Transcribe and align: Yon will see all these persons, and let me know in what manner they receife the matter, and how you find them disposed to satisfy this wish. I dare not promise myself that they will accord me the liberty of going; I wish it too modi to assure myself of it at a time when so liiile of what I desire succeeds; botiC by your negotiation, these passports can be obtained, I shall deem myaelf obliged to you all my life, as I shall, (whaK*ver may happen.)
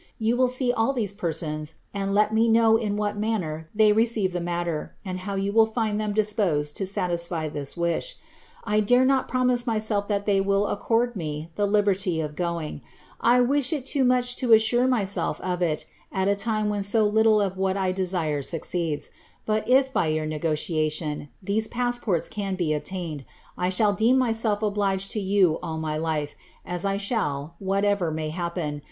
Yon 0.17 0.35
will 0.35 0.47
see 0.47 0.73
all 0.73 0.93
these 0.93 1.13
persons, 1.13 1.75
and 1.93 2.15
let 2.15 2.33
me 2.33 2.47
know 2.47 2.75
in 2.75 2.97
what 2.97 3.19
manner 3.19 3.69
they 3.75 3.93
receife 3.93 4.31
the 4.31 4.41
matter, 4.41 4.95
and 5.05 5.19
how 5.29 5.35
you 5.35 5.53
find 5.75 6.01
them 6.01 6.11
disposed 6.11 6.75
to 6.77 6.87
satisfy 6.87 7.47
this 7.47 7.77
wish. 7.77 8.15
I 8.63 8.79
dare 8.79 9.05
not 9.05 9.27
promise 9.27 9.67
myself 9.67 10.07
that 10.07 10.25
they 10.25 10.41
will 10.41 10.65
accord 10.65 11.15
me 11.15 11.51
the 11.53 11.67
liberty 11.67 12.19
of 12.19 12.35
going; 12.35 12.81
I 13.19 13.41
wish 13.41 13.71
it 13.71 13.85
too 13.85 14.03
modi 14.03 14.25
to 14.37 14.53
assure 14.53 14.87
myself 14.87 15.39
of 15.41 15.61
it 15.61 15.85
at 16.11 16.27
a 16.27 16.35
time 16.35 16.67
when 16.67 16.81
so 16.81 17.07
liiile 17.07 17.45
of 17.45 17.55
what 17.55 17.77
I 17.77 17.91
desire 17.91 18.41
succeeds; 18.41 19.11
botiC 19.47 19.93
by 19.93 20.07
your 20.07 20.25
negotiation, 20.25 21.29
these 21.43 21.67
passports 21.67 22.27
can 22.27 22.55
be 22.55 22.73
obtained, 22.73 23.23
I 23.55 23.69
shall 23.69 23.93
deem 23.93 24.17
myaelf 24.17 24.63
obliged 24.65 25.11
to 25.11 25.19
you 25.19 25.59
all 25.61 25.77
my 25.77 25.95
life, 25.95 26.33
as 26.65 26.85
I 26.85 26.97
shall, 26.97 27.53
(whaK*ver 27.59 28.09
may 28.09 28.29
happen.) 28.31 28.79